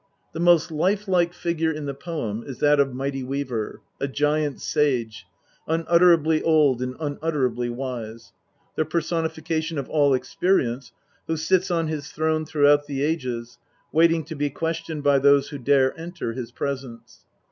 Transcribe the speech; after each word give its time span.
The 0.33 0.39
most 0.39 0.71
life 0.71 1.07
like 1.07 1.31
figure 1.31 1.69
in 1.71 1.85
the 1.85 1.93
poem 1.93 2.43
is 2.47 2.57
that 2.57 2.79
of 2.79 2.91
Mighty 2.91 3.21
Weaver, 3.21 3.81
a 3.99 4.07
giant 4.07 4.59
sage, 4.59 5.27
unutterably 5.67 6.41
old 6.41 6.81
and 6.81 6.95
unutterably 6.99 7.69
wise; 7.69 8.33
the 8.75 8.83
personification 8.83 9.77
of 9.77 9.87
all 9.91 10.15
Experience, 10.15 10.91
who 11.27 11.37
sits 11.37 11.69
on 11.69 11.85
his 11.87 12.09
throne 12.11 12.45
throughout 12.47 12.87
the 12.87 13.03
ages, 13.03 13.59
waiting 13.91 14.23
to 14.23 14.33
be 14.33 14.49
questioned 14.49 15.03
by 15.03 15.19
those 15.19 15.49
who 15.49 15.59
dare 15.59 15.95
enter 15.99 16.33
his 16.33 16.51
presence. 16.51 17.23